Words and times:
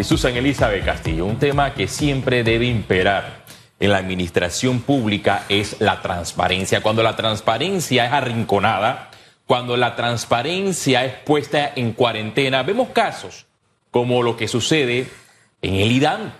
y 0.00 0.04
Susan 0.04 0.34
Elizabeth 0.34 0.82
Castillo. 0.82 1.26
Un 1.26 1.38
tema 1.38 1.74
que 1.74 1.86
siempre 1.86 2.42
debe 2.42 2.64
imperar 2.64 3.44
en 3.78 3.90
la 3.90 3.98
administración 3.98 4.80
pública 4.80 5.44
es 5.50 5.76
la 5.78 6.00
transparencia. 6.00 6.82
Cuando 6.82 7.02
la 7.02 7.16
transparencia 7.16 8.06
es 8.06 8.12
arrinconada, 8.12 9.10
cuando 9.46 9.76
la 9.76 9.96
transparencia 9.96 11.04
es 11.04 11.12
puesta 11.16 11.72
en 11.76 11.92
cuarentena, 11.92 12.62
vemos 12.62 12.88
casos 12.90 13.46
como 13.90 14.22
lo 14.22 14.38
que 14.38 14.48
sucede 14.48 15.06
en 15.60 15.74
el 15.74 15.92
IDAN, 15.92 16.32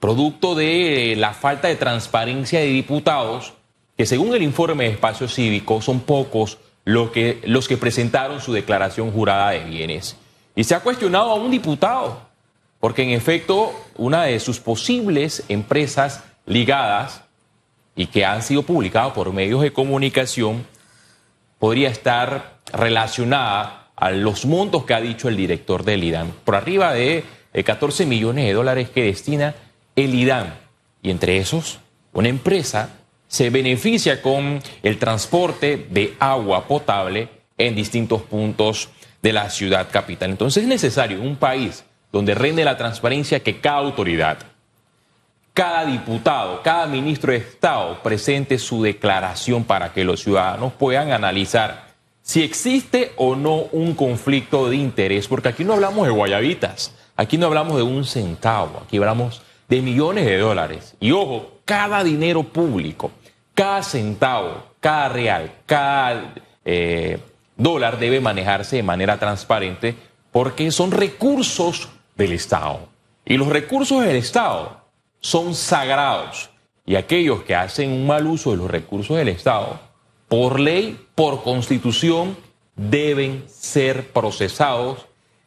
producto 0.00 0.54
de 0.54 1.14
la 1.18 1.34
falta 1.34 1.68
de 1.68 1.76
transparencia 1.76 2.60
de 2.60 2.66
diputados, 2.66 3.52
que 3.98 4.06
según 4.06 4.34
el 4.34 4.42
informe 4.42 4.84
de 4.84 4.90
Espacio 4.90 5.28
Cívico 5.28 5.82
son 5.82 6.00
pocos 6.00 6.56
los 6.86 7.10
que, 7.10 7.42
los 7.44 7.68
que 7.68 7.76
presentaron 7.76 8.40
su 8.40 8.54
declaración 8.54 9.10
jurada 9.10 9.50
de 9.50 9.64
bienes. 9.64 10.16
Y 10.56 10.64
se 10.64 10.74
ha 10.74 10.80
cuestionado 10.80 11.32
a 11.32 11.34
un 11.34 11.50
diputado, 11.50 12.33
porque 12.84 13.02
en 13.02 13.12
efecto 13.12 13.72
una 13.96 14.24
de 14.24 14.38
sus 14.38 14.60
posibles 14.60 15.42
empresas 15.48 16.22
ligadas 16.44 17.22
y 17.96 18.08
que 18.08 18.26
han 18.26 18.42
sido 18.42 18.62
publicadas 18.62 19.14
por 19.14 19.32
medios 19.32 19.62
de 19.62 19.72
comunicación 19.72 20.66
podría 21.58 21.88
estar 21.88 22.58
relacionada 22.74 23.88
a 23.96 24.10
los 24.10 24.44
montos 24.44 24.84
que 24.84 24.92
ha 24.92 25.00
dicho 25.00 25.30
el 25.30 25.36
director 25.38 25.82
del 25.82 26.04
IDAN, 26.04 26.34
por 26.44 26.56
arriba 26.56 26.92
de 26.92 27.24
14 27.54 28.04
millones 28.04 28.44
de 28.44 28.52
dólares 28.52 28.90
que 28.90 29.04
destina 29.04 29.54
el 29.96 30.14
IDAN. 30.14 30.52
Y 31.00 31.10
entre 31.10 31.38
esos, 31.38 31.78
una 32.12 32.28
empresa 32.28 32.90
se 33.28 33.48
beneficia 33.48 34.20
con 34.20 34.62
el 34.82 34.98
transporte 34.98 35.86
de 35.88 36.16
agua 36.18 36.68
potable 36.68 37.30
en 37.56 37.76
distintos 37.76 38.20
puntos 38.20 38.90
de 39.22 39.32
la 39.32 39.48
ciudad 39.48 39.88
capital. 39.90 40.32
Entonces 40.32 40.64
es 40.64 40.68
necesario 40.68 41.22
un 41.22 41.36
país 41.36 41.82
donde 42.14 42.36
reine 42.36 42.64
la 42.64 42.76
transparencia 42.76 43.40
que 43.40 43.58
cada 43.58 43.78
autoridad, 43.78 44.38
cada 45.52 45.84
diputado, 45.84 46.62
cada 46.62 46.86
ministro 46.86 47.32
de 47.32 47.38
Estado 47.38 48.00
presente 48.04 48.56
su 48.60 48.84
declaración 48.84 49.64
para 49.64 49.92
que 49.92 50.04
los 50.04 50.22
ciudadanos 50.22 50.72
puedan 50.74 51.10
analizar 51.10 51.88
si 52.22 52.44
existe 52.44 53.10
o 53.16 53.34
no 53.34 53.62
un 53.72 53.94
conflicto 53.94 54.70
de 54.70 54.76
interés, 54.76 55.26
porque 55.26 55.48
aquí 55.48 55.64
no 55.64 55.72
hablamos 55.72 56.06
de 56.06 56.12
guayabitas, 56.12 56.94
aquí 57.16 57.36
no 57.36 57.46
hablamos 57.46 57.78
de 57.78 57.82
un 57.82 58.04
centavo, 58.04 58.84
aquí 58.86 58.98
hablamos 58.98 59.42
de 59.68 59.82
millones 59.82 60.24
de 60.24 60.38
dólares. 60.38 60.94
Y 61.00 61.10
ojo, 61.10 61.58
cada 61.64 62.04
dinero 62.04 62.44
público, 62.44 63.10
cada 63.54 63.82
centavo, 63.82 64.66
cada 64.78 65.08
real, 65.08 65.50
cada 65.66 66.32
eh, 66.64 67.18
dólar 67.56 67.98
debe 67.98 68.20
manejarse 68.20 68.76
de 68.76 68.84
manera 68.84 69.18
transparente 69.18 69.96
porque 70.30 70.70
son 70.70 70.92
recursos 70.92 71.88
del 72.16 72.32
Estado. 72.32 72.88
Y 73.24 73.36
los 73.36 73.48
recursos 73.48 74.04
del 74.04 74.16
Estado 74.16 74.80
son 75.20 75.54
sagrados. 75.54 76.50
Y 76.86 76.96
aquellos 76.96 77.42
que 77.42 77.54
hacen 77.54 77.90
un 77.90 78.06
mal 78.06 78.26
uso 78.26 78.50
de 78.50 78.58
los 78.58 78.70
recursos 78.70 79.16
del 79.16 79.28
Estado, 79.28 79.80
por 80.28 80.60
ley, 80.60 81.06
por 81.14 81.42
constitución, 81.42 82.36
deben 82.76 83.44
ser 83.48 84.08
procesados 84.08 85.06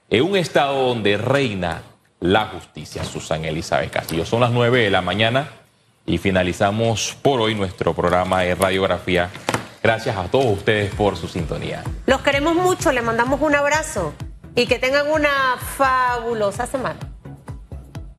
en 0.10 0.24
un 0.24 0.36
Estado 0.36 0.88
donde 0.88 1.18
reina 1.18 1.84
la 2.20 2.48
justicia. 2.48 3.04
Susan 3.04 3.46
Elizabeth 3.46 3.92
Castillo. 3.92 4.26
Son 4.26 4.40
las 4.40 4.52
9 4.52 4.82
de 4.82 4.90
la 4.90 5.02
mañana 5.02 5.50
y 6.06 6.18
finalizamos 6.18 7.16
por 7.22 7.42
hoy 7.42 7.54
nuestro 7.54 7.94
programa 7.94 8.42
de 8.42 8.56
radiografía. 8.56 9.30
Gracias 9.84 10.18
a 10.18 10.24
todos 10.24 10.46
ustedes 10.46 10.94
por 10.96 11.18
su 11.18 11.28
sintonía. 11.28 11.84
Los 12.08 12.22
queremos 12.22 12.56
mucho, 12.56 12.92
les 12.92 13.04
mandamos 13.04 13.40
un 13.42 13.54
abrazo 13.54 14.14
y 14.58 14.66
que 14.66 14.80
tengan 14.80 15.08
una 15.08 15.58
fabulosa 15.58 16.66
semana. 16.66 17.00